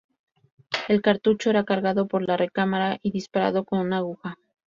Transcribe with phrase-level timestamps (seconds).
[0.87, 4.39] El cartucho era cargado por la recámara y disparado con una aguja.